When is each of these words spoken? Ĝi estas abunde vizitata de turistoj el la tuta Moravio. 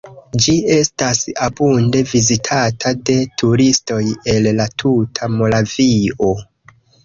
Ĝi 0.43 0.53
estas 0.75 1.21
abunde 1.47 2.01
vizitata 2.13 2.95
de 3.11 3.19
turistoj 3.43 4.01
el 4.35 4.53
la 4.63 4.69
tuta 4.85 5.33
Moravio. 5.39 6.35